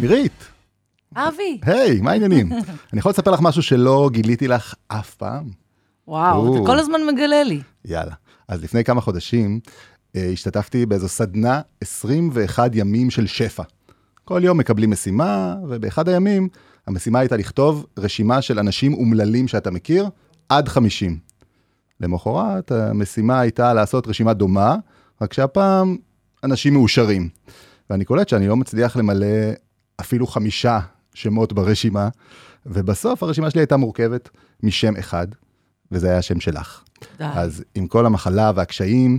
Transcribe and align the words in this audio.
מירית, 0.00 0.32
אבי, 1.16 1.60
היי, 1.62 2.00
מה 2.00 2.10
העניינים? 2.10 2.52
אני 2.92 2.98
יכול 2.98 3.10
לספר 3.10 3.30
לך 3.30 3.40
משהו 3.42 3.62
שלא 3.62 4.10
גיליתי 4.12 4.48
לך 4.48 4.74
אף 4.88 5.14
פעם? 5.14 5.50
וואו, 6.08 6.46
או. 6.46 6.56
אתה 6.56 6.66
כל 6.66 6.78
הזמן 6.78 7.00
מגלה 7.12 7.42
לי. 7.42 7.60
יאללה. 7.84 8.14
אז 8.48 8.64
לפני 8.64 8.84
כמה 8.84 9.00
חודשים 9.00 9.60
אה, 10.16 10.30
השתתפתי 10.32 10.86
באיזו 10.86 11.08
סדנה 11.08 11.60
21 11.80 12.70
ימים 12.74 13.10
של 13.10 13.26
שפע. 13.26 13.62
כל 14.24 14.40
יום 14.44 14.58
מקבלים 14.58 14.90
משימה, 14.90 15.56
ובאחד 15.68 16.08
הימים 16.08 16.48
המשימה 16.86 17.18
הייתה 17.18 17.36
לכתוב 17.36 17.86
רשימה 17.98 18.42
של 18.42 18.58
אנשים 18.58 18.94
אומללים 18.94 19.48
שאתה 19.48 19.70
מכיר, 19.70 20.08
עד 20.48 20.68
50. 20.68 21.18
למחרת 22.00 22.72
המשימה 22.72 23.40
הייתה 23.40 23.74
לעשות 23.74 24.08
רשימה 24.08 24.32
דומה, 24.32 24.76
רק 25.22 25.32
שהפעם 25.32 25.96
אנשים 26.44 26.72
מאושרים. 26.74 27.28
ואני 27.90 28.04
קולט 28.04 28.28
שאני 28.28 28.48
לא 28.48 28.56
מצליח 28.56 28.96
למלא 28.96 29.26
אפילו 30.00 30.26
חמישה 30.26 30.80
שמות 31.14 31.52
ברשימה, 31.52 32.08
ובסוף 32.66 33.22
הרשימה 33.22 33.50
שלי 33.50 33.60
הייתה 33.60 33.76
מורכבת 33.76 34.28
משם 34.62 34.96
אחד, 34.96 35.26
וזה 35.92 36.08
היה 36.08 36.18
השם 36.18 36.40
שלך. 36.40 36.82
די. 37.18 37.24
אז 37.24 37.64
עם 37.74 37.86
כל 37.86 38.06
המחלה 38.06 38.52
והקשיים, 38.54 39.18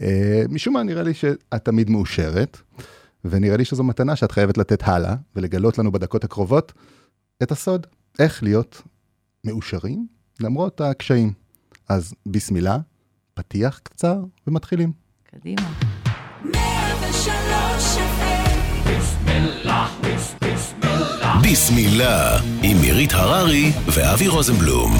אה, 0.00 0.42
משום 0.48 0.74
מה 0.74 0.82
נראה 0.82 1.02
לי 1.02 1.14
שאת 1.14 1.64
תמיד 1.64 1.90
מאושרת, 1.90 2.60
ונראה 3.24 3.56
לי 3.56 3.64
שזו 3.64 3.84
מתנה 3.84 4.16
שאת 4.16 4.32
חייבת 4.32 4.58
לתת 4.58 4.82
הלאה, 4.88 5.14
ולגלות 5.36 5.78
לנו 5.78 5.92
בדקות 5.92 6.24
הקרובות 6.24 6.72
את 7.42 7.52
הסוד, 7.52 7.86
איך 8.18 8.42
להיות 8.42 8.82
מאושרים 9.44 10.06
למרות 10.40 10.80
הקשיים. 10.80 11.32
אז 11.88 12.14
בסמילה, 12.26 12.78
פתיח 13.34 13.80
קצר 13.82 14.16
ומתחילים. 14.46 14.92
קדימה. 15.24 15.72
ביסמילה, 21.42 22.38
עם 22.62 22.76
מירית 22.80 23.12
הררי 23.12 23.72
ואבי 23.86 24.28
רוזנבלום. 24.28 24.92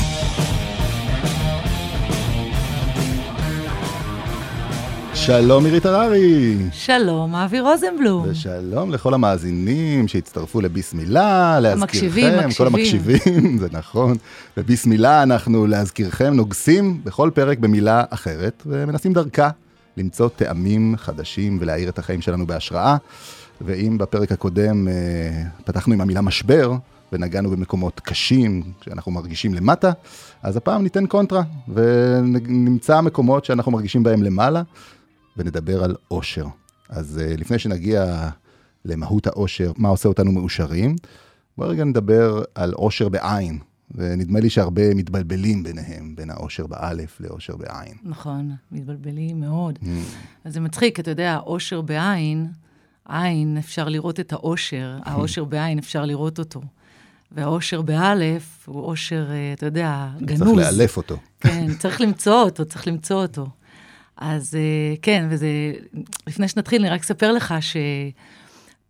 שלום 5.15 5.65
מירית 5.65 5.87
הררי, 5.87 6.57
שלום, 6.73 7.35
אבי 7.35 7.61
רוזנבלום. 7.61 8.25
ושלום 8.29 8.91
לכל 8.91 9.15
המאזינים 9.15 10.09
שהצטרפו 10.09 10.61
לביסמילה, 10.61 11.57
המקשיבים, 11.57 12.25
להזכירכם, 12.25 12.65
כל 12.65 12.69
מקשיבים. 12.69 13.17
המקשיבים, 13.17 13.59
זה 13.63 13.69
נכון. 13.73 14.17
בביסמילה 14.57 15.23
אנחנו 15.23 15.67
להזכירכם 15.67 16.35
נוגסים 16.35 17.01
בכל 17.05 17.31
פרק 17.35 17.59
במילה 17.59 18.05
אחרת, 18.11 18.63
ומנסים 18.67 19.13
דרכה 19.13 19.51
למצוא 19.97 20.29
טעמים 20.29 20.95
חדשים 20.97 21.59
ולהאיר 21.61 21.89
את 21.89 21.99
החיים 21.99 22.21
שלנו 22.21 22.47
בהשראה. 22.47 22.97
ואם 23.65 23.99
בפרק 23.99 24.33
הקודם 24.33 24.89
אה, 24.89 25.43
פתחנו 25.65 25.95
עם 25.95 26.01
המילה 26.01 26.21
משבר, 26.21 26.73
ונגענו 27.13 27.51
במקומות 27.51 28.01
קשים, 28.01 28.63
שאנחנו 28.81 29.13
מרגישים 29.13 29.55
למטה, 29.55 29.93
אז 30.43 30.57
הפעם 30.57 30.83
ניתן 30.83 31.07
קונטרה, 31.07 31.43
ונמצא 31.69 33.01
מקומות 33.01 33.45
שאנחנו 33.45 33.73
מרגישים 33.73 34.03
בהם 34.03 34.23
למעלה, 34.23 34.63
ונדבר 35.37 35.85
על 35.85 35.97
אושר. 36.11 36.47
אז 36.89 37.21
אה, 37.23 37.35
לפני 37.39 37.59
שנגיע 37.59 38.29
למהות 38.85 39.27
האושר, 39.27 39.73
מה 39.77 39.89
עושה 39.89 40.09
אותנו 40.09 40.33
מאושרים, 40.33 40.97
בואו 41.59 41.69
רגע 41.69 41.85
נדבר 41.85 42.43
על 42.55 42.73
אושר 42.75 43.09
בעין, 43.09 43.59
ונדמה 43.95 44.41
לי 44.41 44.51
שהרבה 44.51 44.95
מתבלבלים 44.95 45.63
ביניהם, 45.63 46.17
בין 46.17 46.31
האושר 46.31 46.67
באלף 46.67 47.21
לאושר 47.21 47.57
בעין. 47.57 47.95
נכון, 48.03 48.51
מתבלבלים 48.73 49.41
מאוד. 49.41 49.79
Mm. 49.83 49.87
אז 50.45 50.55
זה 50.55 50.61
מצחיק, 50.61 51.01
אתה 51.01 51.11
יודע, 51.11 51.39
אושר 51.39 51.81
בעין, 51.81 52.47
עין, 53.09 53.57
אפשר 53.59 53.89
לראות 53.89 54.21
את 54.21 54.33
האושר, 54.33 54.99
האושר 55.05 55.45
בעין, 55.45 55.79
אפשר 55.79 56.05
לראות 56.05 56.39
אותו. 56.39 56.61
והאושר 57.35 57.83
באלף 57.83 58.65
הוא 58.67 58.83
אושר, 58.83 59.31
אה, 59.31 59.53
אתה 59.53 59.67
יודע, 59.67 60.09
גנוז. 60.21 60.43
צריך 60.43 60.57
לאלף 60.57 60.97
אותו. 60.97 61.17
כן, 61.41 61.67
צריך 61.79 62.01
למצוא 62.01 62.43
אותו, 62.43 62.65
צריך 62.65 62.87
למצוא 62.89 63.23
אותו. 63.23 63.47
אז 64.17 64.55
אה, 64.55 64.95
כן, 65.03 65.27
וזה, 65.31 65.47
לפני 66.27 66.49
שנתחיל, 66.49 66.83
אני 66.83 66.91
רק 66.91 67.01
אספר 67.01 67.33
לך 67.33 67.55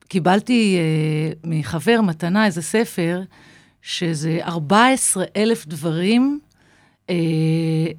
שקיבלתי 0.05 0.77
אה, 0.79 1.33
מחבר 1.45 2.01
מתנה 2.01 2.47
איזה 2.47 2.63
ספר, 2.63 3.23
שזה 3.83 4.39
14 4.43 5.25
אלף 5.37 5.67
דברים, 5.67 6.41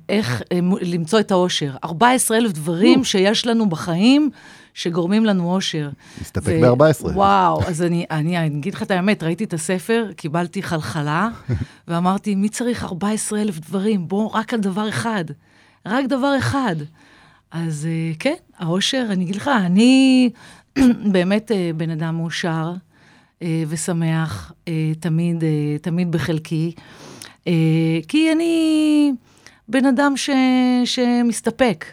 איך 0.10 0.42
למצוא 0.82 1.20
את 1.20 1.32
האושר. 1.32 1.76
14 1.84 2.38
אלף 2.38 2.52
דברים 2.52 3.04
שיש 3.04 3.48
לנו 3.48 3.70
בחיים 3.70 4.30
שגורמים 4.74 5.26
לנו 5.26 5.54
אושר. 5.54 5.90
נסתפק 6.22 6.54
ו- 6.62 6.76
ב-14. 6.76 7.06
וואו, 7.06 7.64
אז 7.64 7.82
אני, 7.82 8.06
אני, 8.12 8.38
אני 8.38 8.48
אגיד 8.48 8.74
לך 8.74 8.84
את 8.84 8.92
האמת, 8.92 9.24
ראיתי 9.24 9.44
את 9.44 9.54
הספר, 9.54 10.10
קיבלתי 10.16 10.64
חלחלה, 10.64 11.30
ואמרתי, 11.88 12.36
מי 12.36 12.50
צריך 12.50 12.84
14 12.84 13.42
אלף 13.42 13.60
דברים? 13.60 14.08
בוא, 14.08 14.30
רק 14.34 14.54
על 14.54 14.60
דבר 14.60 14.90
אחד. 14.90 15.26
רק 15.86 16.06
דבר 16.06 16.36
אחד. 16.38 16.76
אז 17.52 17.88
אה, 17.92 18.12
כן, 18.20 18.34
האושר, 18.58 19.06
אני 19.10 19.24
אגיד 19.24 19.36
לך, 19.36 19.48
אני 19.48 20.30
באמת 21.14 21.52
אה, 21.52 21.72
בן 21.78 21.90
אדם 21.90 22.18
מאושר 22.18 22.74
אה, 23.42 23.64
ושמח, 23.68 24.52
תמיד, 25.00 25.44
תמיד 25.82 26.12
בחלקי, 26.12 26.72
כי 28.08 28.32
אני 28.32 29.12
בן 29.68 29.86
אדם 29.86 30.18
ש, 30.18 30.30
שמסתפק, 30.86 31.86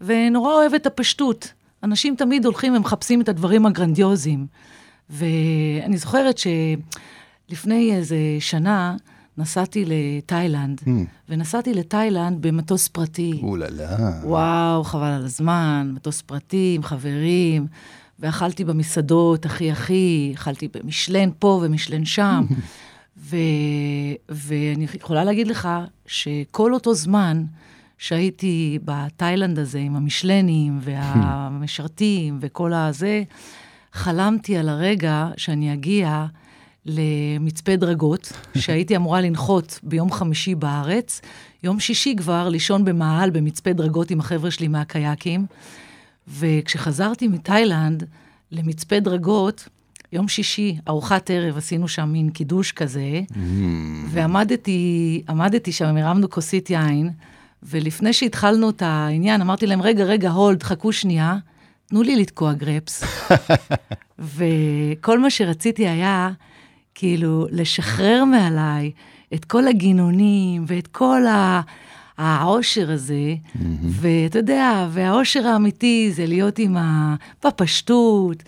ונורא 0.00 0.52
אוהב 0.52 0.74
את 0.74 0.86
הפשטות. 0.86 1.52
אנשים 1.84 2.16
תמיד 2.16 2.44
הולכים 2.44 2.76
ומחפשים 2.76 3.20
את 3.20 3.28
הדברים 3.28 3.66
הגרנדיוזיים. 3.66 4.46
ואני 5.10 5.96
זוכרת 5.96 6.38
שלפני 6.38 7.96
איזה 7.96 8.16
שנה 8.40 8.96
נסעתי 9.38 9.84
לתאילנד, 9.86 10.80
ונסעתי 11.28 11.74
לתאילנד 11.74 12.46
במטוס 12.46 12.88
פרטי. 12.88 13.40
אוללה. 13.42 13.96
וואו, 14.24 14.84
חבל 14.84 15.06
על 15.06 15.24
הזמן, 15.24 15.90
מטוס 15.94 16.22
פרטי 16.22 16.72
עם 16.76 16.82
חברים, 16.82 17.66
ואכלתי 18.18 18.64
במסעדות, 18.64 19.46
הכי 19.46 19.70
הכי, 19.70 20.32
אכלתי 20.34 20.68
במשלן 20.74 21.30
פה 21.38 21.60
ומשלן 21.62 22.04
שם. 22.04 22.46
ו... 23.28 23.36
ואני 24.28 24.86
יכולה 24.94 25.24
להגיד 25.24 25.46
לך 25.46 25.68
שכל 26.06 26.74
אותו 26.74 26.94
זמן 26.94 27.44
שהייתי 28.00 28.78
בתאילנד 28.84 29.58
הזה 29.58 29.78
עם 29.78 29.96
המשלנים 29.96 30.78
והמשרתים 30.80 32.38
וכל 32.40 32.72
הזה, 32.72 33.22
חלמתי 33.92 34.56
על 34.56 34.68
הרגע 34.68 35.28
שאני 35.36 35.72
אגיע 35.72 36.26
למצפה 36.86 37.76
דרגות, 37.76 38.32
שהייתי 38.58 38.96
אמורה 38.96 39.20
לנחות 39.20 39.80
ביום 39.82 40.12
חמישי 40.12 40.54
בארץ, 40.54 41.20
יום 41.62 41.80
שישי 41.80 42.14
כבר 42.16 42.48
לישון 42.48 42.84
במאהל 42.84 43.30
במצפה 43.30 43.72
דרגות 43.72 44.10
עם 44.10 44.20
החבר'ה 44.20 44.50
שלי 44.50 44.68
מהקייקים, 44.68 45.46
וכשחזרתי 46.28 47.28
מתאילנד 47.28 48.04
למצפה 48.52 49.00
דרגות, 49.00 49.68
יום 50.12 50.28
שישי, 50.28 50.78
ארוחת 50.88 51.30
ערב, 51.30 51.56
עשינו 51.56 51.88
שם 51.88 52.08
מין 52.08 52.30
קידוש 52.30 52.72
כזה, 52.72 53.20
ועמדתי 54.08 55.22
עמדתי 55.28 55.72
שם, 55.72 55.96
הרמנו 55.96 56.30
כוסית 56.30 56.70
יין, 56.70 57.10
ולפני 57.62 58.12
שהתחלנו 58.12 58.70
את 58.70 58.82
העניין, 58.82 59.40
אמרתי 59.40 59.66
להם, 59.66 59.82
רגע, 59.82 60.04
רגע, 60.04 60.30
הולד, 60.30 60.62
חכו 60.62 60.92
שנייה, 60.92 61.36
תנו 61.86 62.02
לי 62.02 62.16
לתקוע 62.16 62.52
גרפס. 62.52 63.04
וכל 64.36 65.18
מה 65.18 65.30
שרציתי 65.30 65.88
היה, 65.88 66.30
כאילו, 66.94 67.46
לשחרר 67.50 68.24
מעליי 68.24 68.90
את 69.34 69.44
כל 69.44 69.68
הגינונים 69.68 70.64
ואת 70.66 70.86
כל 70.86 71.26
ה... 71.26 71.60
העושר 72.20 72.90
הזה, 72.90 73.34
ואתה 73.82 74.38
יודע, 74.38 74.88
והעושר 74.90 75.46
האמיתי 75.46 76.12
זה 76.14 76.26
להיות 76.26 76.58
עם 76.58 76.76
ה... 76.76 77.14
בפשטות, 77.46 78.42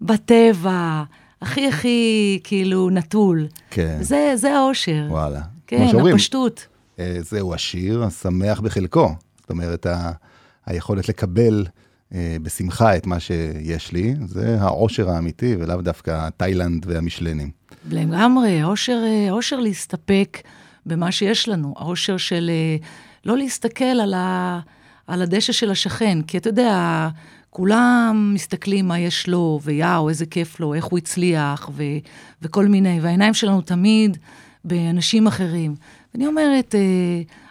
בטבע, 0.00 1.02
הכי 1.42 1.68
הכי 1.68 2.40
כאילו 2.44 2.90
נטול. 2.90 3.46
כן. 3.70 3.98
זה, 4.00 4.32
זה 4.34 4.56
העושר. 4.56 5.06
וואלה. 5.08 5.40
כן, 5.66 5.86
הפשטות. 6.12 6.66
אה, 6.98 7.16
זהו 7.20 7.54
עשיר, 7.54 8.04
השמח 8.04 8.60
בחלקו. 8.60 9.14
זאת 9.40 9.50
אומרת, 9.50 9.86
ה- 9.86 10.12
היכולת 10.66 11.08
לקבל 11.08 11.66
אה, 12.14 12.36
בשמחה 12.42 12.96
את 12.96 13.06
מה 13.06 13.20
שיש 13.20 13.92
לי, 13.92 14.14
זה 14.26 14.56
העושר 14.60 15.10
האמיתי, 15.10 15.56
ולאו 15.58 15.82
דווקא 15.82 16.28
תאילנד 16.36 16.86
והמשלנים. 16.88 17.50
לגמרי, 17.90 18.60
העושר, 18.60 19.02
אה, 19.06 19.28
העושר 19.28 19.60
להסתפק 19.60 20.38
במה 20.86 21.12
שיש 21.12 21.48
לנו, 21.48 21.74
העושר 21.76 22.16
של 22.16 22.50
אה, 22.52 22.76
לא 23.24 23.36
להסתכל 23.36 23.84
על, 23.84 24.14
ה, 24.14 24.60
על 25.06 25.22
הדשא 25.22 25.52
של 25.52 25.70
השכן, 25.70 26.22
כי 26.22 26.38
אתה 26.38 26.48
יודע, 26.48 27.08
כולם 27.50 28.30
מסתכלים 28.34 28.88
מה 28.88 28.98
יש 28.98 29.28
לו, 29.28 29.60
ויאו, 29.62 30.08
איזה 30.08 30.26
כיף 30.26 30.60
לו, 30.60 30.74
איך 30.74 30.84
הוא 30.84 30.98
הצליח, 30.98 31.70
ו, 31.72 31.82
וכל 32.42 32.66
מיני, 32.66 32.98
והעיניים 33.02 33.34
שלנו 33.34 33.60
תמיד 33.60 34.18
באנשים 34.64 35.26
אחרים. 35.26 35.74
ואני 36.14 36.26
אומרת, 36.26 36.74
אה, 36.74 36.80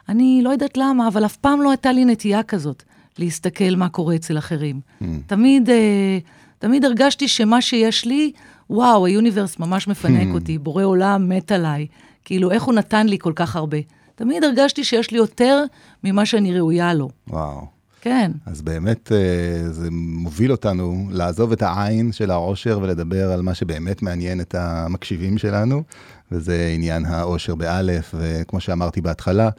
אני 0.10 0.42
לא 0.44 0.50
יודעת 0.50 0.78
למה, 0.78 1.08
אבל 1.08 1.26
אף 1.26 1.38
פעם 1.38 1.62
לא 1.62 1.70
הייתה 1.70 1.92
לי 1.92 2.06
נטייה 2.06 2.44
כזאת, 2.44 2.84
להסתכל 3.20 3.76
מה 3.78 3.90
קורה 3.90 4.16
אצל 4.16 4.38
אחרים. 4.38 4.82
תמיד, 5.28 5.70
אה, 5.70 6.18
תמיד 6.60 6.86
הרגשתי 6.86 7.28
שמה 7.28 7.62
שיש 7.62 8.06
לי, 8.06 8.32
וואו, 8.70 9.06
היוניברס 9.06 9.60
ממש 9.60 9.88
מפנק 9.88 10.28
אותי, 10.34 10.58
בורא 10.58 10.84
עולם 10.84 11.30
מת 11.30 11.52
עליי. 11.52 11.88
כאילו, 12.26 12.52
איך 12.52 12.64
הוא 12.64 12.74
נתן 12.74 13.08
לי 13.08 13.18
כל 13.20 13.34
כך 13.36 13.56
הרבה? 13.56 13.78
תמיד 14.16 14.44
הרגשתי 14.44 14.84
שיש 14.84 15.12
לי 15.12 15.18
יותר 15.18 15.64
ממה 16.04 16.26
שאני 16.26 16.60
ראויה 16.60 16.94
לו. 16.94 17.10
וואו. 17.28 17.77
כן. 18.02 18.32
אז 18.46 18.62
באמת 18.62 19.12
אה, 19.12 19.72
זה 19.72 19.88
מוביל 19.92 20.52
אותנו 20.52 21.08
לעזוב 21.12 21.52
את 21.52 21.62
העין 21.62 22.12
של 22.12 22.32
העושר 22.32 22.80
ולדבר 22.82 23.32
על 23.32 23.42
מה 23.42 23.54
שבאמת 23.54 24.02
מעניין 24.02 24.42
את 24.42 24.56
המקשיבים 24.56 25.38
שלנו, 25.38 25.84
וזה 26.32 26.72
עניין 26.76 27.06
העושר 27.06 27.56
באלף, 27.56 28.16
וכמו 28.18 28.60
שאמרתי 28.60 29.02
בהתחלה, 29.02 29.50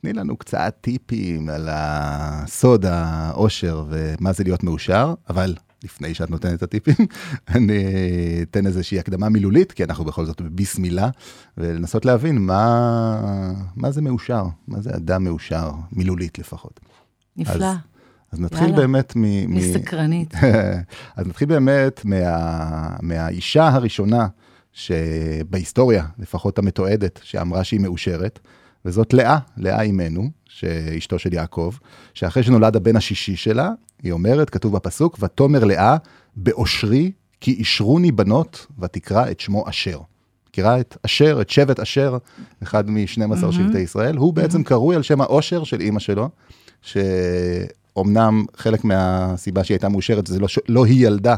תני 0.00 0.12
לנו 0.12 0.36
קצת 0.36 0.74
טיפים 0.80 1.48
על 1.48 1.68
הסוד 1.70 2.86
העושר 2.86 3.84
ומה 3.88 4.32
זה 4.32 4.44
להיות 4.44 4.64
מאושר, 4.64 5.14
אבל 5.30 5.54
לפני 5.84 6.14
שאת 6.14 6.30
נותנת 6.30 6.54
את 6.54 6.62
הטיפים, 6.62 7.06
אני 7.54 7.84
אתן 8.42 8.66
איזושהי 8.66 8.98
הקדמה 8.98 9.28
מילולית, 9.28 9.72
כי 9.72 9.84
אנחנו 9.84 10.04
בכל 10.04 10.24
זאת 10.24 10.40
בביסמילה, 10.40 11.08
ולנסות 11.58 12.04
להבין 12.04 12.38
מה, 12.38 13.60
מה 13.76 13.90
זה 13.90 14.02
מאושר, 14.02 14.44
מה 14.68 14.80
זה 14.80 14.90
אדם 14.96 15.24
מאושר, 15.24 15.70
מילולית 15.92 16.38
לפחות. 16.38 16.80
נפלא. 17.36 17.66
אז, 17.66 17.76
אז 18.32 18.40
נתחיל 18.40 18.62
יאללה. 18.62 18.76
באמת 18.76 19.16
מ... 19.16 19.24
אני 19.24 19.72
סקרנית. 19.72 20.34
אז 21.16 21.26
נתחיל 21.26 21.48
באמת 21.48 22.04
מה, 22.04 22.96
מהאישה 23.02 23.68
הראשונה 23.68 24.26
שבהיסטוריה, 24.72 26.06
לפחות 26.18 26.58
המתועדת, 26.58 27.20
שאמרה 27.22 27.64
שהיא 27.64 27.80
מאושרת, 27.80 28.38
וזאת 28.84 29.12
לאה, 29.12 29.38
לאה 29.56 29.82
אימנו, 29.82 30.30
שאשתו 30.48 31.18
של 31.18 31.34
יעקב, 31.34 31.74
שאחרי 32.14 32.42
שנולד 32.42 32.76
הבן 32.76 32.96
השישי 32.96 33.36
שלה, 33.36 33.70
היא 34.02 34.12
אומרת, 34.12 34.50
כתוב 34.50 34.72
בפסוק, 34.72 35.18
ותאמר 35.20 35.64
לאה, 35.64 35.96
באושרי 36.36 37.12
כי 37.40 37.52
אישרוני 37.52 38.12
בנות, 38.12 38.66
ותקרא 38.78 39.30
את 39.30 39.40
שמו 39.40 39.68
אשר. 39.68 40.00
מכירה 40.48 40.80
את 40.80 40.96
אשר, 41.06 41.38
את 41.40 41.50
שבט 41.50 41.80
אשר, 41.80 42.18
אחד 42.62 42.90
מ-12 42.90 43.52
שבטי 43.52 43.78
ישראל, 43.78 44.16
הוא 44.16 44.32
בעצם 44.32 44.62
קרוי 44.62 44.96
על 44.96 45.02
שם 45.02 45.20
האושר 45.20 45.64
של 45.64 45.80
אימא 45.80 46.00
שלו, 46.00 46.28
שאומנם 46.82 48.44
חלק 48.56 48.84
מהסיבה 48.84 49.64
שהיא 49.64 49.74
הייתה 49.74 49.88
מאושרת 49.88 50.26
זה 50.26 50.40
לא, 50.40 50.46
לא 50.68 50.84
היא 50.84 51.06
ילדה, 51.06 51.36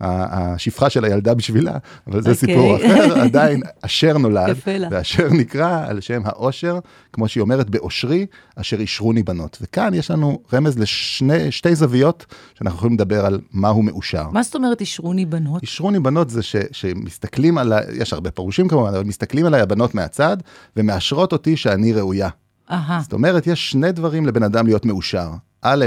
השפחה 0.00 0.90
של 0.90 1.04
הילדה 1.04 1.34
בשבילה, 1.34 1.78
אבל 2.06 2.22
זה 2.22 2.30
אוקיי. 2.30 2.34
סיפור 2.34 2.76
אחר, 2.76 3.18
עדיין 3.24 3.62
אשר 3.82 4.18
נולד. 4.18 4.56
ואשר 4.90 5.28
נקרא 5.30 5.86
על 5.86 6.00
שם 6.00 6.22
האושר, 6.24 6.78
כמו 7.12 7.28
שהיא 7.28 7.40
אומרת, 7.40 7.70
באושרי, 7.70 8.26
אשר 8.56 8.80
אישרוני 8.80 9.22
בנות. 9.22 9.58
וכאן 9.60 9.94
יש 9.94 10.10
לנו 10.10 10.38
רמז 10.52 10.78
לשתי 10.78 11.74
זוויות, 11.74 12.26
שאנחנו 12.54 12.76
יכולים 12.78 12.94
לדבר 12.94 13.26
על 13.26 13.40
מהו 13.52 13.82
מאושר. 13.82 14.28
מה 14.32 14.42
זאת 14.42 14.54
אומרת 14.54 14.80
אישרוני 14.80 15.26
בנות? 15.26 15.62
אישרוני 15.62 16.00
בנות 16.00 16.30
זה 16.30 16.42
ש, 16.42 16.56
שמסתכלים 16.72 17.58
עליי, 17.58 17.84
יש 17.92 18.12
הרבה 18.12 18.30
פירושים 18.30 18.68
כמובן, 18.68 18.88
אבל 18.88 19.04
מסתכלים 19.04 19.46
עליי 19.46 19.60
הבנות 19.60 19.94
מהצד, 19.94 20.36
ומאשרות 20.76 21.32
אותי 21.32 21.56
שאני 21.56 21.92
ראויה. 21.92 22.28
אהה, 22.70 23.00
זאת 23.02 23.12
אומרת, 23.12 23.46
יש 23.46 23.70
שני 23.70 23.92
דברים 23.92 24.26
לבן 24.26 24.42
אדם 24.42 24.66
להיות 24.66 24.84
מאושר. 24.84 25.30
א', 25.62 25.84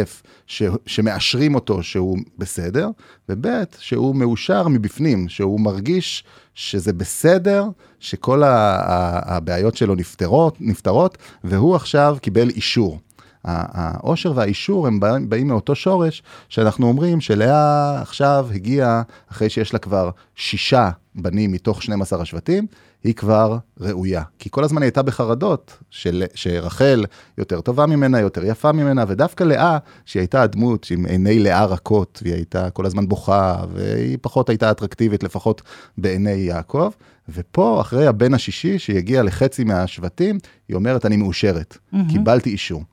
ש, 0.48 0.64
שמאשרים 0.86 1.56
אותו 1.56 1.84
שהוא 1.84 2.18
בסדר, 2.38 2.90
וב', 3.30 3.48
שהוא 3.80 4.16
מאושר 4.16 4.68
מבפנים, 4.68 5.30
שהוא 5.30 5.60
מרגיש 5.60 6.24
שזה 6.56 6.94
בסדר, 6.94 7.66
שכל 8.00 8.44
ה, 8.44 8.48
ה, 8.48 9.36
הבעיות 9.36 9.78
שלו 9.78 9.96
נפתרות, 9.96 10.58
נפתרות, 10.60 11.18
והוא 11.44 11.76
עכשיו 11.76 12.18
קיבל 12.22 12.50
אישור. 12.50 13.00
העושר 13.48 14.32
והאישור 14.36 14.88
הם 14.88 15.00
באים, 15.00 15.30
באים 15.30 15.48
מאותו 15.48 15.76
שורש, 15.76 16.24
שאנחנו 16.50 16.88
אומרים 16.88 17.22
שלאה 17.22 18.02
עכשיו 18.02 18.48
הגיעה, 18.54 19.02
אחרי 19.32 19.50
שיש 19.50 19.74
לה 19.74 19.80
כבר 19.80 20.10
שישה 20.36 20.90
בנים 21.16 21.52
מתוך 21.52 21.84
12 21.84 22.22
השבטים, 22.22 22.68
היא 23.04 23.14
כבר 23.14 23.58
ראויה. 23.80 24.24
כי 24.40 24.50
כל 24.52 24.64
הזמן 24.64 24.82
היא 24.82 24.88
הייתה 24.88 25.02
בחרדות, 25.02 25.78
של, 25.90 26.24
שרחל 26.36 27.06
יותר 27.38 27.62
טובה 27.62 27.86
ממנה, 27.86 28.20
יותר 28.20 28.46
יפה 28.46 28.72
ממנה, 28.72 29.06
ודווקא 29.08 29.44
לאה, 29.44 29.78
שהיא 30.06 30.22
הייתה 30.22 30.42
הדמות 30.42 30.88
עם 30.92 31.06
עיני 31.06 31.40
לאה 31.40 31.66
רכות, 31.66 32.20
והיא 32.24 32.36
הייתה 32.36 32.70
כל 32.70 32.86
הזמן 32.86 33.08
בוכה, 33.08 33.56
והיא 33.74 34.18
פחות 34.22 34.50
הייתה 34.50 34.72
אטרקטיבית, 34.72 35.24
לפחות 35.24 35.62
בעיני 35.98 36.32
יעקב. 36.32 36.92
ופה, 37.30 37.82
אחרי 37.82 38.08
הבן 38.08 38.34
השישי, 38.34 38.80
שהגיע 38.80 39.24
לחצי 39.24 39.64
מהשבטים, 39.64 40.38
היא 40.68 40.76
אומרת, 40.76 41.06
אני 41.06 41.18
מאושרת, 41.18 41.78
קיבלתי 42.10 42.50
אישור. 42.50 42.84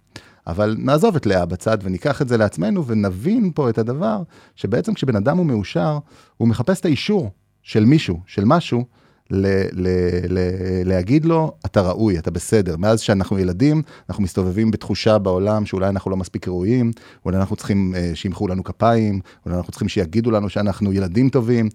אבל 0.46 0.76
נעזוב 0.78 1.16
את 1.16 1.26
לאה 1.26 1.46
בצד 1.46 1.78
וניקח 1.82 2.22
את 2.22 2.28
זה 2.28 2.36
לעצמנו 2.36 2.86
ונבין 2.86 3.50
פה 3.54 3.70
את 3.70 3.78
הדבר, 3.78 4.22
שבעצם 4.56 4.94
כשבן 4.94 5.16
אדם 5.16 5.36
הוא 5.36 5.46
מאושר, 5.46 5.98
הוא 6.36 6.48
מחפש 6.48 6.80
את 6.80 6.84
האישור 6.84 7.30
של 7.62 7.84
מישהו, 7.84 8.20
של 8.26 8.44
משהו, 8.44 8.84
ל- 9.30 9.46
ל- 9.72 9.88
ל- 10.28 10.88
להגיד 10.88 11.24
לו, 11.24 11.52
אתה 11.66 11.80
ראוי, 11.80 12.18
אתה 12.18 12.30
בסדר. 12.30 12.76
מאז 12.76 13.00
שאנחנו 13.00 13.38
ילדים, 13.38 13.82
אנחנו 14.08 14.22
מסתובבים 14.22 14.70
בתחושה 14.70 15.18
בעולם 15.18 15.66
שאולי 15.66 15.88
אנחנו 15.88 16.10
לא 16.10 16.16
מספיק 16.16 16.48
ראויים, 16.48 16.92
אולי 17.24 17.36
אנחנו 17.36 17.56
צריכים 17.56 17.94
אה, 17.96 18.10
שימחאו 18.14 18.48
לנו 18.48 18.64
כפיים, 18.64 19.20
אולי 19.46 19.56
אנחנו 19.56 19.72
צריכים 19.72 19.88
שיגידו 19.88 20.30
לנו 20.30 20.48
שאנחנו 20.48 20.92
ילדים 20.92 21.28
טובים, 21.28 21.68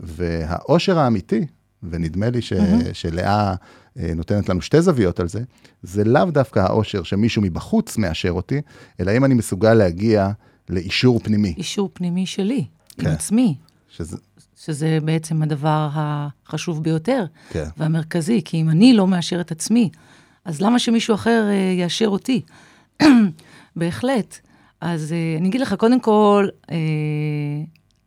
והאושר 0.00 0.98
האמיתי, 0.98 1.46
ונדמה 1.90 2.30
לי 2.30 2.42
ש- 2.42 2.52
שלאה 2.92 3.54
אה, 3.98 4.12
נותנת 4.14 4.48
לנו 4.48 4.62
שתי 4.62 4.82
זוויות 4.82 5.20
על 5.20 5.28
זה, 5.28 5.40
זה 5.82 6.04
לאו 6.04 6.24
דווקא 6.24 6.60
האושר 6.60 7.02
שמישהו 7.02 7.42
מבחוץ 7.42 7.96
מאשר 7.96 8.30
אותי, 8.30 8.60
אלא 9.00 9.16
אם 9.16 9.24
אני 9.24 9.34
מסוגל 9.34 9.74
להגיע 9.74 10.30
לאישור 10.68 11.20
פנימי. 11.20 11.54
אישור 11.56 11.90
פנימי 11.92 12.26
שלי, 12.26 12.64
עם 12.98 13.04
כן. 13.04 13.10
עצמי, 13.10 13.56
שזה, 13.88 14.16
שזה 14.64 14.98
בעצם 15.04 15.42
הדבר 15.42 15.88
החשוב 15.92 16.82
ביותר 16.82 17.24
כן. 17.50 17.68
והמרכזי, 17.76 18.40
כי 18.44 18.60
אם 18.60 18.70
אני 18.70 18.92
לא 18.92 19.06
מאשר 19.06 19.40
את 19.40 19.50
עצמי, 19.52 19.90
אז 20.44 20.60
למה 20.60 20.78
שמישהו 20.78 21.14
אחר 21.14 21.48
אה, 21.50 21.54
יאשר 21.82 22.08
אותי? 22.08 22.42
בהחלט. 23.76 24.38
אז 24.80 25.12
אה, 25.12 25.36
אני 25.38 25.48
אגיד 25.48 25.60
לך, 25.60 25.74
קודם 25.74 26.00
כל, 26.00 26.48
אה, 26.70 26.76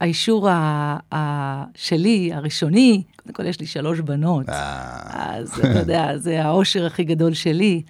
האישור 0.01 0.49
ה- 0.49 0.97
ה- 1.15 1.63
שלי, 1.75 2.33
הראשוני, 2.33 3.03
קודם 3.15 3.33
כל 3.33 3.45
יש 3.45 3.59
לי 3.59 3.65
שלוש 3.65 3.99
בנות. 3.99 4.49
אה, 4.49 5.35
אז 5.35 5.59
אתה 5.59 5.79
יודע, 5.79 6.11
זה 6.17 6.43
האושר 6.43 6.85
הכי 6.85 7.03
גדול 7.03 7.33
שלי. 7.33 7.81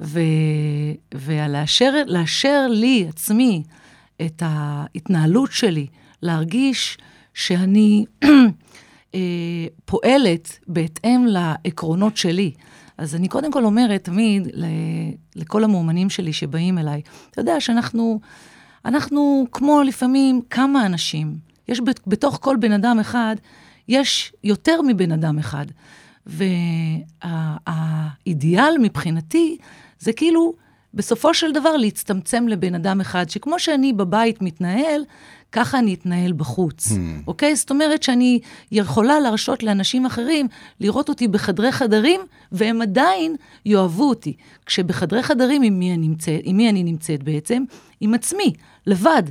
ו, 0.00 0.20
ולאשר 1.14 1.92
לאשר 2.06 2.66
לי, 2.70 3.06
עצמי, 3.08 3.62
את 4.22 4.42
ההתנהלות 4.46 5.52
שלי, 5.52 5.86
להרגיש 6.22 6.98
שאני 7.34 8.04
אה, 9.14 9.20
פועלת 9.84 10.58
בהתאם 10.66 11.26
לעקרונות 11.28 12.16
שלי. 12.16 12.52
אז 12.98 13.14
אני 13.14 13.28
קודם 13.28 13.52
כל 13.52 13.64
אומרת 13.64 14.04
תמיד 14.04 14.48
לכל 15.36 15.64
המאומנים 15.64 16.10
שלי 16.10 16.32
שבאים 16.32 16.78
אליי, 16.78 17.00
אתה 17.30 17.40
יודע 17.40 17.60
שאנחנו 17.60 18.20
אנחנו 18.88 19.46
כמו 19.52 19.82
לפעמים 19.82 20.40
כמה 20.50 20.86
אנשים, 20.86 21.34
יש 21.68 21.80
בת- 21.80 22.00
בתוך 22.06 22.38
כל 22.42 22.56
בן 22.56 22.72
אדם 22.72 22.98
אחד, 23.00 23.36
יש 23.88 24.32
יותר 24.44 24.80
מבן 24.82 25.12
אדם 25.12 25.38
אחד. 25.38 25.66
והאידיאל 27.66 28.74
מבחינתי 28.82 29.56
זה 29.98 30.12
כאילו 30.12 30.54
בסופו 30.94 31.34
של 31.34 31.52
דבר 31.52 31.76
להצטמצם 31.76 32.48
לבן 32.48 32.74
אדם 32.74 33.00
אחד, 33.00 33.30
שכמו 33.30 33.58
שאני 33.58 33.92
בבית 33.92 34.42
מתנהל, 34.42 35.04
ככה 35.52 35.78
אני 35.78 35.94
אתנהל 35.94 36.32
בחוץ, 36.32 36.88
אוקיי? 37.26 37.56
זאת 37.56 37.70
אומרת 37.70 38.02
שאני 38.02 38.38
יכולה 38.72 39.20
להרשות 39.20 39.62
לאנשים 39.62 40.06
אחרים 40.06 40.48
לראות 40.80 41.08
אותי 41.08 41.28
בחדרי 41.28 41.72
חדרים, 41.72 42.20
והם 42.52 42.82
עדיין 42.82 43.36
יאהבו 43.66 44.08
אותי. 44.08 44.36
כשבחדרי 44.66 45.22
חדרים, 45.22 45.62
עם 45.62 45.78
מי 45.78 45.94
אני 45.94 46.08
נמצאת, 46.08 46.40
עם 46.42 46.56
מי 46.56 46.70
אני 46.70 46.82
נמצאת 46.82 47.22
בעצם? 47.22 47.64
עם 48.00 48.14
עצמי, 48.14 48.52
לבד. 48.88 49.22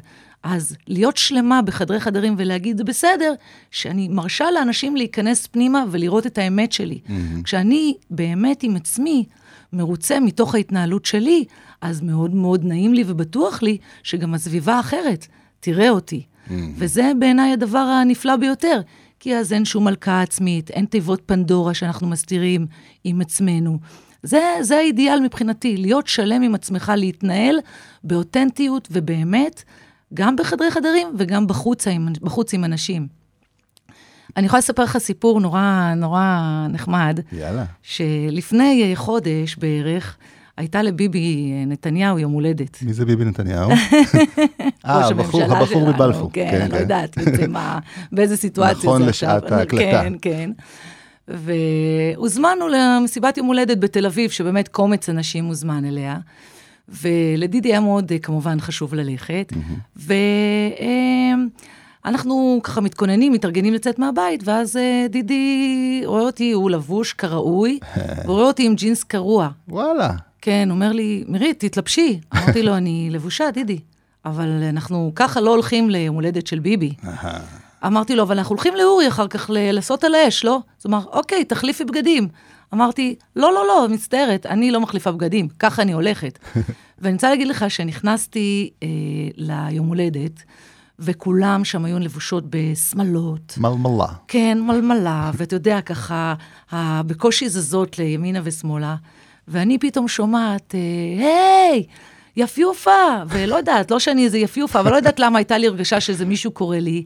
אז 0.43 0.77
להיות 0.87 1.17
שלמה 1.17 1.61
בחדרי 1.61 1.99
חדרים 1.99 2.35
ולהגיד, 2.37 2.77
זה 2.77 2.83
בסדר, 2.83 3.33
שאני 3.71 4.07
מרשה 4.07 4.51
לאנשים 4.51 4.95
להיכנס 4.95 5.47
פנימה 5.47 5.83
ולראות 5.91 6.25
את 6.27 6.37
האמת 6.37 6.71
שלי. 6.71 6.99
Mm-hmm. 7.05 7.43
כשאני 7.43 7.93
באמת 8.09 8.63
עם 8.63 8.75
עצמי, 8.75 9.25
מרוצה 9.73 10.19
מתוך 10.19 10.55
ההתנהלות 10.55 11.05
שלי, 11.05 11.45
אז 11.81 12.01
מאוד 12.01 12.35
מאוד 12.35 12.65
נעים 12.65 12.93
לי 12.93 13.03
ובטוח 13.07 13.63
לי 13.63 13.77
שגם 14.03 14.33
הסביבה 14.33 14.75
האחרת 14.75 15.27
תראה 15.59 15.89
אותי. 15.89 16.21
Mm-hmm. 16.21 16.51
וזה 16.75 17.11
בעיניי 17.19 17.53
הדבר 17.53 17.79
הנפלא 17.79 18.35
ביותר, 18.35 18.81
כי 19.19 19.35
אז 19.35 19.53
אין 19.53 19.65
שום 19.65 19.87
הלקאה 19.87 20.21
עצמית, 20.21 20.69
אין 20.69 20.85
תיבות 20.85 21.21
פנדורה 21.25 21.73
שאנחנו 21.73 22.07
מסתירים 22.07 22.67
עם 23.03 23.21
עצמנו. 23.21 23.79
זה, 24.23 24.41
זה 24.61 24.77
האידיאל 24.77 25.19
מבחינתי, 25.19 25.77
להיות 25.77 26.07
שלם 26.07 26.41
עם 26.41 26.55
עצמך, 26.55 26.91
להתנהל 26.95 27.55
באותנטיות 28.03 28.87
ובאמת, 28.91 29.63
גם 30.13 30.35
בחדרי 30.35 30.71
חדרים 30.71 31.07
וגם 31.17 31.47
בחוץ 31.47 31.87
עם, 31.87 32.07
בחוץ 32.21 32.53
עם 32.53 32.63
אנשים. 32.63 33.07
אני 34.37 34.45
יכולה 34.45 34.59
לספר 34.59 34.83
לך 34.83 34.97
סיפור 34.97 35.39
נורא 35.39 35.93
נורא 35.95 36.39
נחמד. 36.69 37.19
יאללה. 37.31 37.65
שלפני 37.81 38.91
חודש 38.95 39.55
בערך, 39.55 40.17
הייתה 40.57 40.83
לביבי 40.83 41.51
אה, 41.51 41.65
נתניהו 41.65 42.19
יום 42.19 42.31
הולדת. 42.31 42.81
מי 42.81 42.93
זה 42.93 43.05
ביבי 43.05 43.25
נתניהו? 43.25 43.71
אה, 44.85 45.07
הבחור, 45.07 45.43
הבחור 45.43 45.89
מבלפור. 45.89 46.29
כן, 46.33 46.47
כן, 46.51 46.71
לא 46.71 46.77
יודעת 46.77 47.17
מה, 47.49 47.79
באיזה 48.11 48.37
סיטואציה 48.43 48.77
נכון 48.77 49.01
לשעת 49.01 49.51
ההקלטה. 49.51 50.01
כן, 50.03 50.13
כן. 50.21 50.51
והוזמנו 51.27 52.67
למסיבת 52.67 53.37
יום 53.37 53.47
הולדת 53.47 53.77
בתל 53.77 54.05
אביב, 54.05 54.29
שבאמת 54.29 54.67
קומץ 54.67 55.09
אנשים 55.09 55.45
הוזמן 55.45 55.85
אליה. 55.85 56.17
ולדידי 56.89 57.69
היה 57.69 57.79
מאוד, 57.79 58.11
אה, 58.11 58.19
כמובן, 58.19 58.59
חשוב 58.59 58.93
ללכת. 58.95 59.53
Mm-hmm. 59.53 60.01
ואנחנו 62.05 62.59
ככה 62.63 62.81
מתכוננים, 62.81 63.33
מתארגנים 63.33 63.73
לצאת 63.73 63.99
מהבית, 63.99 64.41
ואז 64.45 64.77
אה, 64.77 65.05
דידי 65.09 66.01
רואה 66.05 66.21
אותי, 66.21 66.51
הוא 66.51 66.69
לבוש 66.69 67.13
כראוי, 67.13 67.79
ורואה 68.25 68.43
אותי 68.43 68.65
עם 68.65 68.75
ג'ינס 68.75 69.03
קרוע. 69.03 69.49
וואלה. 69.67 70.09
כן, 70.41 70.67
אומר 70.71 70.91
לי, 70.91 71.23
מירית, 71.27 71.65
תתלבשי. 71.65 72.19
אמרתי 72.35 72.63
לו, 72.63 72.77
אני 72.77 73.09
לבושה, 73.11 73.51
דידי, 73.51 73.79
אבל 74.25 74.63
אנחנו 74.69 75.11
ככה 75.15 75.41
לא 75.41 75.49
הולכים 75.49 75.89
ליום 75.89 76.15
הולדת 76.15 76.47
של 76.47 76.59
ביבי. 76.59 76.93
אמרתי 77.85 78.15
לו, 78.15 78.23
אבל 78.23 78.37
אנחנו 78.37 78.55
הולכים 78.55 78.75
לאורי 78.75 79.07
אחר 79.07 79.27
כך 79.27 79.49
לעשות 79.53 80.03
על 80.03 80.15
האש, 80.15 80.45
לא? 80.45 80.55
אז 80.55 80.85
הוא 80.85 80.89
אמר, 80.89 81.05
אוקיי, 81.11 81.45
תחליפי 81.45 81.83
בגדים. 81.83 82.27
אמרתי, 82.73 83.15
לא, 83.35 83.53
לא, 83.53 83.67
לא, 83.67 83.87
מצטערת, 83.89 84.45
אני 84.45 84.71
לא 84.71 84.81
מחליפה 84.81 85.11
בגדים, 85.11 85.47
ככה 85.59 85.81
אני 85.81 85.91
הולכת. 85.91 86.39
ואני 86.99 87.13
רוצה 87.13 87.29
להגיד 87.29 87.47
לך 87.47 87.65
שנכנסתי 87.69 88.69
אה, 88.83 88.87
ליום 89.35 89.87
הולדת, 89.87 90.43
וכולם 90.99 91.65
שם 91.65 91.85
היו 91.85 91.99
לבושות 91.99 92.43
בשמלות. 92.49 93.53
מלמלה. 93.57 94.07
כן, 94.27 94.57
מלמלה, 94.61 95.31
ואתה 95.33 95.55
יודע, 95.55 95.81
ככה, 95.81 96.33
בקושי 97.07 97.49
זזות 97.49 97.99
לימינה 97.99 98.39
ושמאלה, 98.43 98.95
ואני 99.47 99.77
פתאום 99.77 100.07
שומעת, 100.07 100.75
אה, 100.75 101.25
היי! 101.25 101.83
יפיופה, 102.37 102.91
ולא 103.27 103.55
יודעת, 103.55 103.91
לא 103.91 103.99
שאני 103.99 104.25
איזה 104.25 104.37
יפיופה, 104.37 104.79
אבל 104.79 104.91
לא 104.91 104.95
יודעת 104.95 105.19
למה 105.19 105.39
הייתה 105.39 105.57
לי 105.57 105.67
הרגשה 105.67 106.01
שזה 106.01 106.25
מישהו 106.25 106.51
קורא 106.51 106.77
לי, 106.77 107.03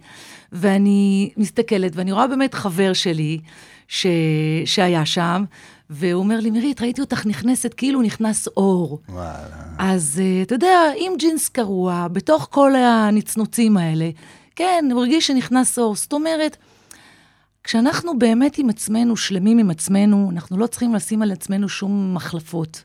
ואני 0.52 1.32
מסתכלת, 1.38 1.92
ואני 1.96 2.12
רואה 2.12 2.28
באמת 2.28 2.54
חבר 2.54 2.94
שלי, 2.94 3.40
ש... 3.88 4.08
שהיה 4.66 5.06
שם, 5.06 5.44
והוא 5.90 6.24
אומר 6.24 6.40
לי, 6.40 6.52
מירית, 6.52 6.82
ראיתי 6.82 7.02
אותך 7.02 7.26
נכנסת 7.26 7.74
כאילו 7.78 8.02
נכנס 8.02 8.48
אור. 8.48 9.00
וואלה. 9.10 9.38
אז 9.78 10.22
uh, 10.22 10.46
אתה 10.46 10.56
יודע, 10.56 10.80
עם 10.98 11.14
ג'ינס 11.18 11.50
קרוע, 11.50 12.08
בתוך 12.12 12.48
כל 12.52 12.76
הנצנוצים 12.76 13.78
האלה, 13.78 14.10
כן, 14.56 14.86
הוא 14.92 15.00
הרגיש 15.00 15.28
שנכנס 15.28 15.80
אור. 15.80 15.96
זאת 15.96 16.14
אומרת, 16.14 16.58
כשאנחנו 17.64 18.20
באמת 18.20 18.58
עם 18.58 18.70
עצמנו, 18.70 19.18
שלמים 19.18 19.58
עם 19.58 19.70
עצמנו, 19.70 20.30
אנחנו 20.32 20.58
לא 20.58 20.68
צריכים 20.68 20.96
לשים 20.96 21.22
על 21.22 21.32
עצמנו 21.32 21.70
שום 21.70 22.14
מחלפות. 22.14 22.84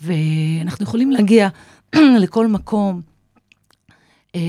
ואנחנו 0.00 0.84
יכולים 0.84 1.10
להגיע 1.10 1.48
לכל 2.22 2.46
מקום 2.46 3.00
אה, 4.34 4.40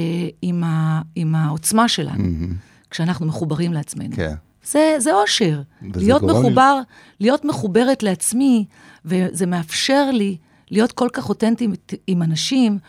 עם, 0.42 0.64
ה, 0.64 1.02
עם 1.16 1.36
העוצמה 1.36 1.88
שלנו, 1.88 2.24
mm-hmm. 2.24 2.90
כשאנחנו 2.90 3.26
מחוברים 3.26 3.74
לעצמנו. 3.74 4.16
כן. 4.16 4.34
זה, 4.66 4.96
זה 5.00 5.14
אושר. 5.14 5.62
להיות 5.82 6.24
מחובר, 6.24 6.80
לי... 6.80 6.84
להיות 7.20 7.46
מחוברת 7.46 8.04
לעצמי, 8.04 8.66
וזה 9.06 9.46
מאפשר 9.46 10.12
לי 10.12 10.38
להיות 10.72 10.92
כל 10.92 11.08
כך 11.14 11.30
אותנטית 11.30 11.94
עם 12.08 12.24
אנשים, 12.24 12.80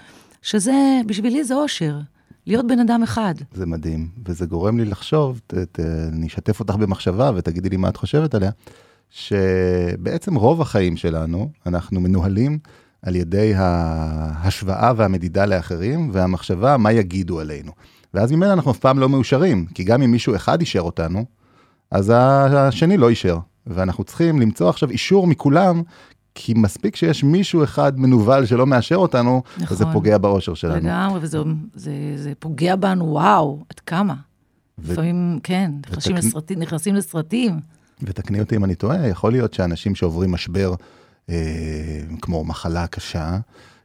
שזה, 0.42 1.00
בשבילי 1.06 1.44
זה 1.44 1.54
אושר. 1.54 2.00
להיות 2.46 2.66
בן 2.66 2.78
אדם 2.78 3.02
אחד. 3.02 3.34
זה 3.54 3.66
מדהים, 3.66 4.08
וזה 4.26 4.46
גורם 4.46 4.78
לי 4.78 4.84
לחשוב, 4.84 5.40
ת, 5.46 5.54
ת, 5.54 5.80
אני 6.12 6.26
אשתף 6.26 6.60
אותך 6.60 6.74
במחשבה 6.74 7.30
ותגידי 7.36 7.68
לי 7.68 7.76
מה 7.76 7.88
את 7.88 7.96
חושבת 7.96 8.34
עליה, 8.34 8.50
שבעצם 9.10 10.34
רוב 10.34 10.60
החיים 10.60 10.96
שלנו, 10.96 11.50
אנחנו 11.66 12.00
מנוהלים 12.00 12.58
על 13.04 13.16
ידי 13.16 13.52
ההשוואה 13.56 14.92
והמדידה 14.96 15.46
לאחרים, 15.46 16.10
והמחשבה 16.12 16.76
מה 16.76 16.92
יגידו 16.92 17.40
עלינו. 17.40 17.72
ואז 18.14 18.32
ממילא 18.32 18.52
אנחנו 18.52 18.70
אף 18.70 18.78
פעם 18.78 18.98
לא 18.98 19.08
מאושרים, 19.08 19.66
כי 19.74 19.84
גם 19.84 20.02
אם 20.02 20.10
מישהו 20.10 20.36
אחד 20.36 20.60
אישר 20.60 20.80
אותנו, 20.80 21.24
אז 21.90 22.12
השני 22.16 22.96
לא 22.96 23.08
אישר. 23.08 23.38
ואנחנו 23.66 24.04
צריכים 24.04 24.40
למצוא 24.40 24.68
עכשיו 24.68 24.90
אישור 24.90 25.26
מכולם, 25.26 25.82
כי 26.34 26.54
מספיק 26.56 26.96
שיש 26.96 27.24
מישהו 27.24 27.64
אחד 27.64 27.98
מנוול 28.00 28.46
שלא 28.46 28.66
מאשר 28.66 28.96
אותנו, 28.96 29.42
נכון, 29.58 29.76
וזה 29.76 29.84
פוגע 29.92 30.18
באושר 30.18 30.54
שלנו. 30.54 30.76
לגמרי, 30.76 31.18
וזה 31.22 31.38
זה, 31.74 31.92
זה 32.16 32.32
פוגע 32.38 32.76
בנו, 32.76 33.04
וואו, 33.04 33.64
עד 33.70 33.80
כמה. 33.80 34.14
ו... 34.78 34.92
לפעמים, 34.92 35.38
כן, 35.42 35.70
נכנסים, 35.86 36.16
ותק... 36.16 36.24
לסרטים, 36.24 36.58
נכנסים 36.58 36.94
לסרטים. 36.94 37.60
ותקני 38.02 38.40
אותי 38.40 38.56
אם 38.56 38.64
אני 38.64 38.74
טועה, 38.74 39.08
יכול 39.08 39.32
להיות 39.32 39.54
שאנשים 39.54 39.94
שעוברים 39.94 40.32
משבר, 40.32 40.74
כמו 42.22 42.44
מחלה 42.44 42.86
קשה, 42.86 43.38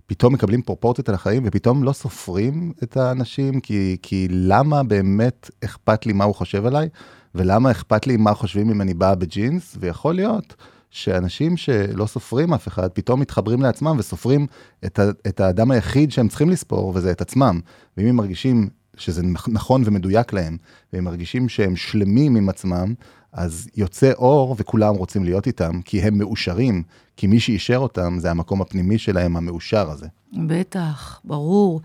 פתאום 0.08 0.34
מקבלים 0.34 0.62
פרופורציות 0.62 1.10
על 1.10 1.16
החיים 1.16 1.44
ופתאום 1.46 1.84
לא 1.84 1.94
סופרים 1.94 2.74
את 2.84 2.98
האנשים, 2.98 3.60
כי, 3.60 3.98
כי 4.02 4.28
למה 4.32 4.84
באמת 4.84 5.50
אכפת 5.64 6.06
לי 6.06 6.14
מה 6.14 6.24
הוא 6.24 6.36
חושב 6.36 6.66
עליי, 6.66 6.90
ולמה 7.36 7.72
אכפת 7.72 8.08
לי 8.08 8.18
מה 8.18 8.34
חושבים 8.34 8.70
אם 8.70 8.82
אני 8.82 8.94
באה 8.94 9.16
בג'ינס, 9.16 9.78
ויכול 9.80 10.16
להיות 10.16 10.56
שאנשים 10.90 11.58
שלא 11.58 12.06
סופרים 12.06 12.54
אף 12.54 12.68
אחד, 12.68 12.88
פתאום 12.88 13.20
מתחברים 13.20 13.62
לעצמם 13.62 13.96
וסופרים 14.00 14.48
את, 14.86 15.00
ה, 15.00 15.10
את 15.28 15.40
האדם 15.40 15.72
היחיד 15.72 16.12
שהם 16.12 16.28
צריכים 16.28 16.50
לספור, 16.50 16.92
וזה 16.96 17.12
את 17.12 17.22
עצמם. 17.22 17.60
ואם 17.98 18.08
הם 18.08 18.16
מרגישים 18.16 18.70
שזה 18.98 19.22
נכון 19.48 19.84
ומדויק 19.86 20.34
להם, 20.34 20.58
והם 20.94 21.04
מרגישים 21.04 21.50
שהם 21.50 21.76
שלמים 21.76 22.36
עם 22.36 22.50
עצמם, 22.50 22.94
אז 23.34 23.70
יוצא 23.76 24.12
אור 24.12 24.56
וכולם 24.60 24.96
רוצים 24.96 25.24
להיות 25.24 25.48
איתם, 25.48 25.82
כי 25.82 26.02
הם 26.02 26.18
מאושרים, 26.18 26.84
כי 27.18 27.28
מי 27.28 27.40
שאישר 27.40 27.78
אותם 27.78 28.18
זה 28.20 28.32
המקום 28.32 28.62
הפנימי 28.62 28.98
שלהם, 28.98 29.38
המאושר 29.38 29.90
הזה. 29.90 30.08
בטח, 30.48 31.22
ברור. 31.24 31.82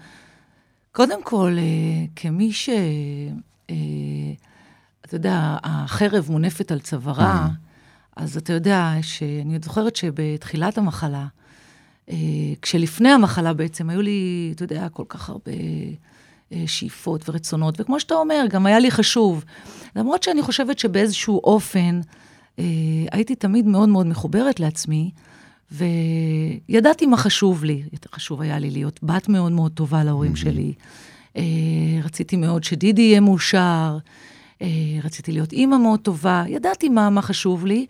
קודם 0.93 1.23
כל, 1.23 1.57
אה, 1.59 2.07
כמי 2.17 2.53
ש... 2.53 2.69
אה, 3.71 3.75
אתה 5.05 5.15
יודע, 5.15 5.57
החרב 5.63 6.27
מונפת 6.31 6.73
על 6.73 6.81
צווארה, 6.81 7.49
אז 8.17 8.37
אתה 8.37 8.53
יודע 8.53 8.93
שאני 9.03 9.59
זוכרת 9.63 9.97
שבתחילת 9.97 10.79
המחלה, 10.79 11.27
אה, 12.11 12.17
כשלפני 12.63 13.09
המחלה 13.09 13.55
בעצם 13.55 13.91
היו 13.91 14.03
לי, 14.03 14.53
אתה 14.55 14.65
יודע, 14.65 14.89
כל 14.89 15.05
כך 15.09 15.29
הרבה 15.29 15.53
שאיפות 16.67 17.29
ורצונות, 17.29 17.81
וכמו 17.81 18.01
שאתה 18.01 18.15
אומר, 18.15 18.45
גם 18.49 18.67
היה 18.67 18.79
לי 18.79 18.91
חשוב. 18.91 19.45
למרות 19.97 20.23
שאני 20.23 20.43
חושבת 20.43 20.79
שבאיזשהו 20.79 21.41
אופן 21.45 22.01
אה, 22.59 22.65
הייתי 23.13 23.35
תמיד 23.35 23.67
מאוד 23.67 23.89
מאוד 23.89 24.07
מחוברת 24.07 24.61
לעצמי, 24.61 25.11
וידעתי 25.71 27.07
מה 27.07 27.17
חשוב 27.17 27.65
לי. 27.65 27.83
יותר 27.93 28.11
חשוב 28.13 28.41
היה 28.41 28.59
לי 28.59 28.71
להיות 28.71 29.01
בת 29.03 29.29
מאוד 29.29 29.53
מאוד 29.53 29.73
טובה 29.73 30.05
להורים. 30.05 30.37
שלי. 30.37 30.73
אה, 31.37 31.43
רציתי 32.05 32.37
מאוד 32.37 32.65
שדידי 32.65 33.03
יהיה 33.03 33.21
מאושר, 33.21 33.99
אה, 34.63 34.69
רציתי 35.05 35.33
להיות 35.33 35.53
אימא 35.53 35.77
מאוד 35.79 36.01
טובה, 36.01 36.45
ידעתי 36.49 36.89
מה, 36.89 37.11
מה 37.11 37.23
חשוב 37.23 37.67
לי, 37.67 37.87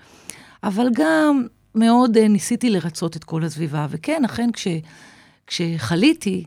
אבל 0.63 0.87
גם 0.95 1.47
מאוד 1.75 2.17
אה, 2.17 2.29
ניסיתי 2.29 2.71
לרצות 2.71 3.17
את 3.17 3.25
כל 3.25 3.45
הסביבה. 3.45 3.87
וכן, 3.91 4.23
אכן, 4.25 4.53
כש, 4.53 4.69
כשחליתי, 5.47 6.45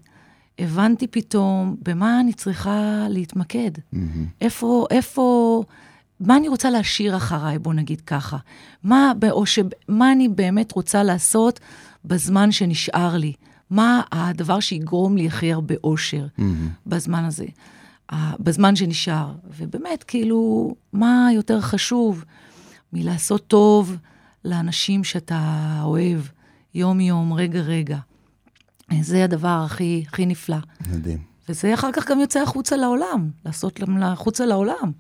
הבנתי 0.60 1.08
פתאום 1.08 1.76
במה 1.82 2.20
אני 2.20 2.34
צריכה 2.34 3.06
להתמקד. 3.10 3.72
Mm-hmm. 3.76 3.98
איפה, 4.42 4.86
איפה, 4.92 5.64
מה 6.20 6.38
אני 6.38 6.48
רוצה 6.48 6.70
להשאיר 6.70 7.18
אחריי, 7.18 7.60
בוא 7.60 7.74
נגיד 7.74 8.02
ככה. 8.02 8.38
מה, 8.84 9.12
או 9.32 9.46
ש, 9.46 9.60
מה 9.88 10.12
אני 10.12 10.28
באמת 10.28 10.72
רוצה 10.72 11.04
לעשות 11.04 11.60
בזמן 12.06 12.52
שנשאר 12.52 13.18
לי. 13.18 13.34
מה 13.70 14.02
הדבר 14.12 14.60
שיגרום 14.60 15.18
לי 15.18 15.28
הכי 15.28 15.54
הרבה 15.54 15.76
אושר 15.84 16.28
mm-hmm. 16.40 16.42
בזמן 16.88 17.26
הזה, 17.26 17.46
בזמן 18.40 18.76
שנשאר. 18.76 19.32
ובאמת, 19.58 20.04
כאילו, 20.04 20.74
מה 20.94 21.30
יותר 21.34 21.62
חשוב 21.62 22.24
מלעשות 22.94 23.48
טוב 23.48 23.98
לאנשים 24.46 25.04
שאתה 25.04 25.82
אוהב, 25.84 26.20
יום-יום, 26.74 27.34
רגע-רגע. 27.34 27.98
זה 29.02 29.24
הדבר 29.24 29.62
הכי, 29.66 30.04
הכי 30.08 30.26
נפלא. 30.26 30.58
מדהים. 30.94 31.18
וזה 31.50 31.74
אחר 31.74 31.90
כך 31.94 32.10
גם 32.10 32.20
יוצא 32.20 32.42
החוצה 32.42 32.76
לעולם, 32.76 33.30
לעשות 33.46 33.80
החוצה 34.02 34.46
לעולם. 34.46 34.92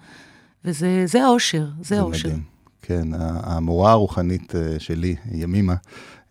וזה 0.65 1.23
האושר, 1.23 1.67
זה 1.81 1.95
זה 1.95 1.99
האושר. 1.99 2.27
מדהים. 2.27 2.43
כן, 2.81 3.07
המורה 3.43 3.91
הרוחנית 3.91 4.55
אה, 4.55 4.79
שלי, 4.79 5.15
ימימה, 5.31 5.75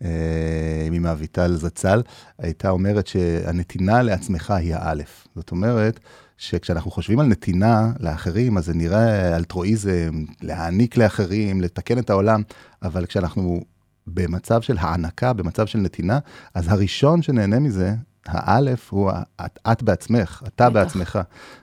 אה, 0.03 0.09
ימימה 0.87 1.11
אביטל 1.11 1.55
זצ"ל, 1.55 2.01
הייתה 2.39 2.69
אומרת 2.69 3.07
שהנתינה 3.07 4.01
לעצמך 4.01 4.51
היא 4.51 4.75
האלף. 4.75 5.27
זאת 5.35 5.51
אומרת, 5.51 5.99
שכשאנחנו 6.37 6.91
חושבים 6.91 7.19
על 7.19 7.25
נתינה 7.25 7.91
לאחרים, 7.99 8.57
אז 8.57 8.65
זה 8.65 8.73
נראה 8.73 9.35
אלטרואיזם, 9.35 10.23
להעניק 10.41 10.97
לאחרים, 10.97 11.61
לתקן 11.61 11.99
את 11.99 12.09
העולם, 12.09 12.41
אבל 12.81 13.05
כשאנחנו 13.05 13.61
במצב 14.07 14.61
של 14.61 14.77
הענקה, 14.79 15.33
במצב 15.33 15.67
של 15.67 15.79
נתינה, 15.79 16.19
אז 16.53 16.67
הראשון 16.67 17.21
שנהנה 17.21 17.59
מזה, 17.59 17.95
האלף 18.25 18.93
הוא 18.93 19.11
את, 19.45 19.59
את 19.71 19.83
בעצמך, 19.83 20.43
אתה. 20.47 20.69
בעצמך. 20.69 21.19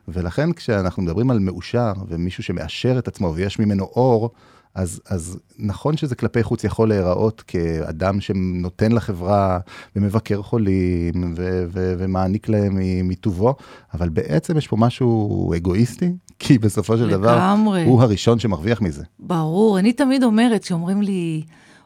ולכן 0.08 0.52
כשאנחנו 0.52 1.02
מדברים 1.02 1.30
על 1.30 1.38
מאושר, 1.38 1.92
ומישהו 2.08 2.42
שמאשר 2.42 2.98
את 2.98 3.08
עצמו 3.08 3.34
ויש 3.34 3.58
ממנו 3.58 3.84
אור, 3.84 4.30
אז, 4.74 5.00
אז 5.08 5.38
נכון 5.58 5.96
שזה 5.96 6.14
כלפי 6.14 6.42
חוץ 6.42 6.64
יכול 6.64 6.88
להיראות 6.88 7.42
כאדם 7.46 8.20
שנותן 8.20 8.92
לחברה 8.92 9.58
ומבקר 9.96 10.42
חולים 10.42 11.34
ו- 11.36 11.64
ו- 11.72 11.94
ומעניק 11.98 12.48
להם 12.48 12.78
מטובו, 13.08 13.54
אבל 13.94 14.08
בעצם 14.08 14.56
יש 14.56 14.68
פה 14.68 14.76
משהו 14.76 15.54
אגואיסטי, 15.56 16.12
כי 16.38 16.58
בסופו 16.58 16.98
של 16.98 17.10
דבר 17.10 17.36
לגמרי. 17.36 17.84
הוא 17.84 18.02
הראשון 18.02 18.38
שמרוויח 18.38 18.80
מזה. 18.80 19.02
ברור, 19.18 19.78
אני 19.78 19.92
תמיד 19.92 20.22
אומרת, 20.22 20.62
שאומרים 20.62 21.02
לי, 21.02 21.42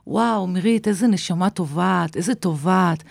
וואו, 0.09 0.47
מירית, 0.47 0.89
איזה 0.89 1.07
נשמה 1.07 1.51
טובעת, 1.51 2.17
איזה 2.17 2.35
טובעת. 2.35 3.03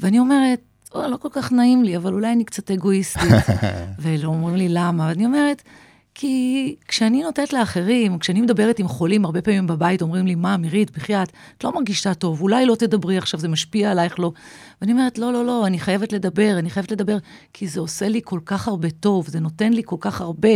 ואני 0.00 0.18
אומרת, 0.18 0.60
"או, 0.94 1.08
לא 1.08 1.16
כל 1.16 1.28
כך 1.32 1.52
נעים 1.52 1.84
לי, 1.84 1.96
אבל 1.96 2.12
אולי 2.12 2.32
אני 2.32 2.44
קצת 2.44 2.70
אגואיסטית. 2.70 3.32
ולא 4.02 4.28
אומרים 4.28 4.56
לי 4.56 4.68
למה, 4.68 5.06
ואני 5.08 5.26
אומרת, 5.26 5.62
כי 6.18 6.76
כשאני 6.88 7.22
נותנת 7.22 7.52
לאחרים, 7.52 8.18
כשאני 8.18 8.40
מדברת 8.40 8.78
עם 8.78 8.88
חולים, 8.88 9.24
הרבה 9.24 9.42
פעמים 9.42 9.66
בבית 9.66 10.02
אומרים 10.02 10.26
לי, 10.26 10.34
מה, 10.34 10.56
מירית, 10.56 10.90
בחייאת, 10.90 11.32
את 11.58 11.64
לא 11.64 11.74
מרגישה 11.74 12.14
טוב, 12.14 12.40
אולי 12.40 12.66
לא 12.66 12.74
תדברי 12.74 13.18
עכשיו, 13.18 13.40
זה 13.40 13.48
משפיע 13.48 13.90
עלייך, 13.90 14.20
לא. 14.20 14.32
ואני 14.80 14.92
אומרת, 14.92 15.18
לא, 15.18 15.32
לא, 15.32 15.44
לא, 15.46 15.66
אני 15.66 15.78
חייבת 15.78 16.12
לדבר, 16.12 16.56
אני 16.58 16.70
חייבת 16.70 16.90
לדבר, 16.90 17.18
כי 17.52 17.68
זה 17.68 17.80
עושה 17.80 18.08
לי 18.08 18.20
כל 18.24 18.40
כך 18.46 18.68
הרבה 18.68 18.90
טוב, 18.90 19.28
זה 19.28 19.40
נותן 19.40 19.72
לי 19.72 19.82
כל 19.84 19.96
כך 20.00 20.20
הרבה. 20.20 20.48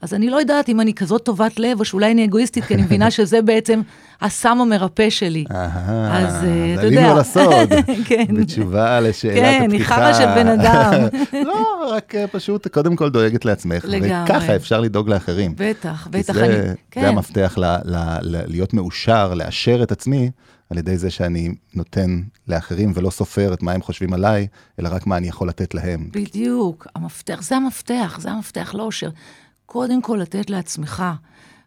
אז 0.00 0.14
אני 0.14 0.30
לא 0.30 0.36
יודעת 0.36 0.68
אם 0.68 0.80
אני 0.80 0.94
כזאת 0.94 1.24
טובת 1.24 1.58
לב, 1.58 1.80
או 1.80 1.84
שאולי 1.84 2.12
אני 2.12 2.24
אגואיסטית, 2.24 2.64
כי 2.64 2.74
אני 2.74 2.82
מבינה 2.82 3.10
שזה 3.16 3.42
בעצם 3.42 3.80
הסם 4.22 4.58
המרפא 4.60 5.10
שלי. 5.10 5.44
אהה, 5.50 6.18
אז, 6.18 6.44
אה, 6.44 6.74
אתה 6.74 6.80
עלינו 6.80 7.00
יודע. 7.00 7.10
על 7.10 7.18
הסוד. 7.18 7.68
כן. 8.08 8.24
בתשובה 8.40 9.00
לשאלת 9.00 9.34
כן, 9.34 9.70
היא 9.70 9.80
הפתיחה. 9.80 9.94
חרא 9.94 10.12
של 10.12 10.26
בן 10.26 10.48
אדם. 10.48 10.92
לא, 11.48 11.90
רק 11.90 12.14
אה, 12.14 12.26
פשוט 12.26 12.68
קודם 12.68 12.96
כל 12.96 13.10
דואגת 13.10 13.44
לעצמך. 13.44 13.84
לגמרי. 13.88 14.24
וככה 14.24 14.56
אפשר 14.56 14.80
לדאוג 14.80 15.08
לאחרים. 15.08 15.54
בטח, 15.56 16.08
בטח, 16.10 16.32
זה, 16.32 16.44
אני... 16.44 16.52
זה 16.52 16.74
כן, 16.90 17.04
המפתח 17.04 17.54
ל, 17.56 17.64
ל, 17.64 17.96
ל, 18.22 18.42
להיות 18.46 18.74
מאושר, 18.74 19.34
לאשר 19.34 19.82
את 19.82 19.92
עצמי, 19.92 20.30
על 20.70 20.78
ידי 20.78 20.98
זה 20.98 21.10
שאני 21.10 21.54
נותן 21.74 22.20
לאחרים 22.48 22.92
ולא 22.94 23.10
סופר 23.10 23.54
את 23.54 23.62
מה 23.62 23.72
הם 23.72 23.82
חושבים 23.82 24.12
עליי, 24.12 24.46
אלא 24.80 24.88
רק 24.92 25.06
מה 25.06 25.16
אני 25.16 25.28
יכול 25.28 25.48
לתת 25.48 25.74
להם. 25.74 26.08
בדיוק, 26.12 26.86
המפתח, 26.94 27.42
זה 27.42 27.56
המפתח, 27.56 28.18
זה 28.20 28.30
המפתח 28.30 28.74
לאושר. 28.74 29.10
קודם 29.66 30.02
כל 30.02 30.18
לתת 30.22 30.50
לעצמך, 30.50 31.04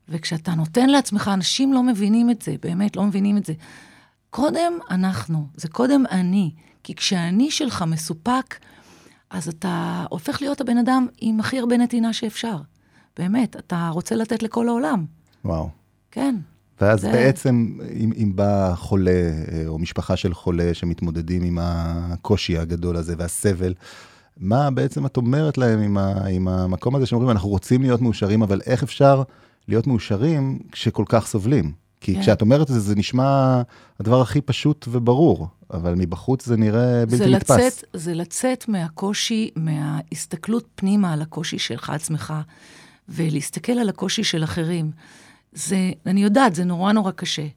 וכשאתה 0.09 0.55
נותן 0.55 0.89
לעצמך, 0.89 1.31
אנשים 1.33 1.73
לא 1.73 1.83
מבינים 1.83 2.29
את 2.29 2.41
זה, 2.41 2.55
באמת, 2.61 2.95
לא 2.95 3.03
מבינים 3.03 3.37
את 3.37 3.45
זה. 3.45 3.53
קודם 4.29 4.73
אנחנו, 4.89 5.47
זה 5.55 5.67
קודם 5.67 6.03
אני, 6.11 6.51
כי 6.83 6.95
כשהאני 6.95 7.51
שלך 7.51 7.81
מסופק, 7.87 8.55
אז 9.29 9.47
אתה 9.47 10.05
הופך 10.09 10.41
להיות 10.41 10.61
הבן 10.61 10.77
אדם 10.77 11.07
עם 11.21 11.39
הכי 11.39 11.59
הרבה 11.59 11.77
נתינה 11.77 12.13
שאפשר. 12.13 12.57
באמת, 13.17 13.55
אתה 13.55 13.89
רוצה 13.93 14.15
לתת 14.15 14.43
לכל 14.43 14.67
העולם, 14.67 15.05
וואו. 15.45 15.69
כן. 16.11 16.35
ואז 16.81 17.01
זה- 17.01 17.11
בעצם, 17.11 17.77
אם, 17.95 18.11
אם 18.23 18.31
בא 18.35 18.73
חולה, 18.75 19.11
אה, 19.11 19.63
או 19.67 19.79
משפחה 19.79 20.15
של 20.15 20.33
חולה 20.33 20.69
שמתמודדים 20.73 21.43
עם 21.43 21.57
הקושי 21.61 22.57
הגדול 22.57 22.95
הזה 22.95 23.15
והסבל, 23.17 23.73
מה 24.37 24.71
בעצם 24.71 25.05
את 25.05 25.17
אומרת 25.17 25.57
להם 25.57 25.79
עם, 25.79 25.97
ה, 25.97 26.27
עם 26.27 26.47
המקום 26.47 26.95
הזה 26.95 27.05
שאומרים, 27.05 27.29
אנחנו 27.31 27.49
רוצים 27.49 27.81
להיות 27.81 28.01
מאושרים, 28.01 28.41
אבל 28.41 28.61
איך 28.65 28.83
אפשר 28.83 29.23
להיות 29.67 29.87
מאושרים 29.87 30.59
כשכל 30.71 31.03
כך 31.07 31.27
סובלים? 31.27 31.85
כי 32.01 32.13
כן. 32.13 32.21
כשאת 32.21 32.41
אומרת 32.41 32.61
את 32.69 32.73
זה, 32.73 32.79
זה 32.79 32.95
נשמע 32.95 33.61
הדבר 33.99 34.21
הכי 34.21 34.41
פשוט 34.41 34.85
וברור, 34.91 35.47
אבל 35.73 35.93
מבחוץ 35.97 36.45
זה 36.45 36.57
נראה 36.57 37.05
בלתי 37.05 37.17
זה 37.17 37.27
נתפס. 37.27 37.51
לצאת, 37.51 37.83
זה 37.93 38.13
לצאת 38.13 38.67
מהקושי, 38.67 39.49
מההסתכלות 39.55 40.67
פנימה 40.75 41.13
על 41.13 41.21
הקושי 41.21 41.59
שלך 41.59 41.89
עצמך, 41.89 42.33
ולהסתכל 43.09 43.71
על 43.71 43.89
הקושי 43.89 44.23
של 44.23 44.43
אחרים. 44.43 44.91
זה, 45.53 45.91
אני 46.05 46.23
יודעת, 46.23 46.55
זה 46.55 46.63
נורא 46.63 46.91
נורא 46.91 47.11
קשה, 47.11 47.47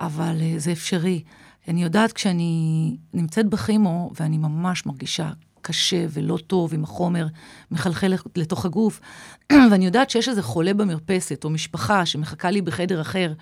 אבל 0.00 0.36
uh, 0.40 0.58
זה 0.58 0.72
אפשרי. 0.72 1.22
אני 1.68 1.82
יודעת 1.82 2.12
כשאני 2.12 2.96
נמצאת 3.14 3.46
בכימו, 3.46 4.10
ואני 4.20 4.38
ממש 4.38 4.86
מרגישה 4.86 5.30
קשה 5.62 6.06
ולא 6.10 6.38
טוב, 6.46 6.74
עם 6.74 6.84
החומר 6.84 7.26
מחלחל 7.70 8.14
לתוך 8.36 8.64
הגוף, 8.64 9.00
ואני 9.70 9.86
יודעת 9.86 10.10
שיש 10.10 10.28
איזה 10.28 10.42
חולה 10.42 10.74
במרפסת, 10.74 11.44
או 11.44 11.50
משפחה 11.50 12.06
שמחכה 12.06 12.50
לי 12.50 12.62
בחדר 12.62 13.00
אחר, 13.00 13.32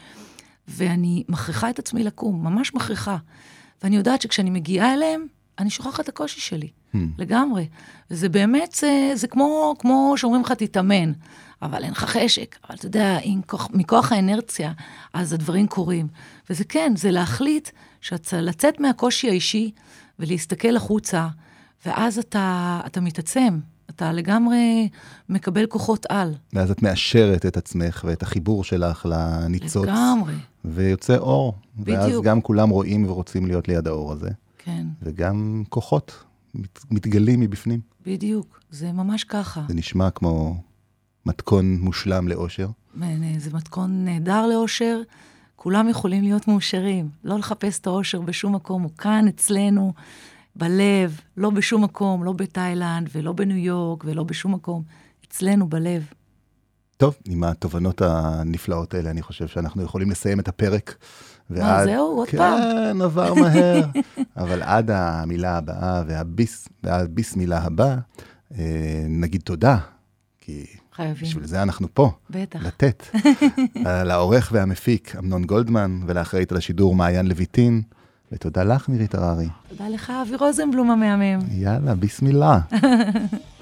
ואני 0.68 1.24
מכריחה 1.28 1.70
את 1.70 1.78
עצמי 1.78 2.04
לקום, 2.04 2.44
ממש 2.44 2.74
מכריחה. 2.74 3.16
ואני 3.82 3.96
יודעת 3.96 4.22
שכשאני 4.22 4.50
מגיעה 4.50 4.94
אליהם, 4.94 5.26
אני 5.58 5.70
שוכחת 5.70 6.00
את 6.00 6.08
הקושי 6.08 6.40
שלי, 6.40 6.68
Hmm. 6.94 6.98
לגמרי. 7.18 7.68
וזה 8.10 8.28
באמת, 8.28 8.72
זה, 8.72 9.12
זה 9.14 9.28
כמו, 9.28 9.74
כמו 9.78 10.14
שאומרים 10.16 10.42
לך, 10.42 10.52
תתאמן, 10.52 11.12
אבל 11.62 11.84
אין 11.84 11.90
לך 11.90 12.04
חשק. 12.04 12.56
אבל 12.68 12.76
אתה 12.76 12.86
יודע, 12.86 13.18
כוח, 13.46 13.68
מכוח 13.72 14.12
האנרציה, 14.12 14.72
אז 15.14 15.32
הדברים 15.32 15.66
קורים. 15.66 16.08
וזה 16.50 16.64
כן, 16.64 16.92
זה 16.96 17.10
להחליט 17.10 17.68
שאתה 18.00 18.40
לצאת 18.40 18.80
מהקושי 18.80 19.28
האישי 19.28 19.70
ולהסתכל 20.18 20.76
החוצה, 20.76 21.28
ואז 21.86 22.18
אתה, 22.18 22.80
אתה 22.86 23.00
מתעצם, 23.00 23.58
אתה 23.90 24.12
לגמרי 24.12 24.88
מקבל 25.28 25.66
כוחות 25.66 26.06
על. 26.08 26.34
ואז 26.52 26.70
את 26.70 26.82
מאשרת 26.82 27.46
את 27.46 27.56
עצמך 27.56 28.04
ואת 28.08 28.22
החיבור 28.22 28.64
שלך 28.64 29.06
לניצוץ, 29.10 29.84
לגמרי, 29.84 30.34
ויוצא 30.64 31.16
אור. 31.16 31.54
ואז 31.78 32.06
בדיוק. 32.06 32.24
גם 32.24 32.40
כולם 32.40 32.70
רואים 32.70 33.10
ורוצים 33.10 33.46
להיות 33.46 33.68
ליד 33.68 33.86
האור 33.86 34.12
הזה. 34.12 34.30
כן, 34.58 34.86
וגם 35.02 35.62
כוחות 35.68 36.24
מת, 36.54 36.78
מתגלים 36.90 37.40
מבפנים. 37.40 37.80
בדיוק, 38.06 38.60
זה 38.70 38.92
ממש 38.92 39.24
ככה. 39.24 39.62
זה 39.68 39.74
נשמע 39.74 40.10
כמו 40.10 40.56
מתכון 41.26 41.78
מושלם 41.80 42.28
לאושר. 42.28 42.68
זה 43.38 43.50
מתכון 43.52 44.04
נהדר 44.04 44.46
לאושר, 44.46 45.00
כולם 45.56 45.88
יכולים 45.88 46.22
להיות 46.22 46.48
מאושרים. 46.48 47.08
לא 47.24 47.38
לחפש 47.38 47.78
את 47.78 47.86
האושר 47.86 48.20
בשום 48.20 48.54
מקום, 48.54 48.82
הוא 48.82 48.90
כאן 48.98 49.28
אצלנו, 49.28 49.92
בלב, 50.56 51.20
לא 51.36 51.50
בשום 51.50 51.84
מקום, 51.84 52.24
לא 52.24 52.32
בתאילנד 52.32 53.08
ולא 53.12 53.32
בניו 53.32 53.56
יורק 53.56 54.04
ולא 54.04 54.24
בשום 54.24 54.54
מקום, 54.54 54.82
אצלנו 55.24 55.68
בלב. 55.68 56.06
טוב, 56.96 57.16
עם 57.24 57.44
התובנות 57.44 58.02
הנפלאות 58.02 58.94
האלה, 58.94 59.10
אני 59.10 59.22
חושב 59.22 59.48
שאנחנו 59.48 59.82
יכולים 59.82 60.10
לסיים 60.10 60.40
את 60.40 60.48
הפרק. 60.48 60.96
מה, 61.50 61.84
זהו? 61.84 62.16
עוד 62.16 62.28
כן, 62.28 62.38
פעם? 62.38 62.58
כן, 62.58 63.02
עבר 63.02 63.34
מהר. 63.34 63.84
אבל 64.42 64.62
עד 64.62 64.90
המילה 64.90 65.56
הבאה 65.56 66.02
והביס, 66.06 66.68
והביס 66.84 67.36
מילה 67.36 67.58
הבא, 67.58 67.96
אה, 68.58 69.04
נגיד 69.08 69.40
תודה, 69.40 69.78
כי 70.38 70.66
חייבים. 70.94 71.28
בשביל 71.28 71.46
זה 71.46 71.62
אנחנו 71.62 71.88
פה. 71.94 72.10
בטח. 72.30 72.62
לתת. 72.62 73.02
אה, 73.86 74.04
לעורך 74.04 74.50
והמפיק, 74.52 75.16
אמנון 75.16 75.44
גולדמן, 75.44 76.00
ולאחראית 76.06 76.52
על 76.52 76.58
השידור, 76.58 76.94
מעיין 76.94 77.26
לויטין. 77.26 77.82
ותודה 78.32 78.64
לך, 78.64 78.88
מירית 78.88 79.14
הררי. 79.14 79.48
תודה 79.68 79.88
לך, 79.88 80.12
אבי 80.22 80.36
רוזנבלום 80.36 80.90
המהמם. 80.90 81.38
יאללה, 81.50 81.94
ביסמילה. 81.94 82.58